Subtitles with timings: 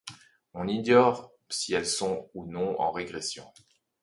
[0.55, 3.45] On ignore si elles sont ou non en régression.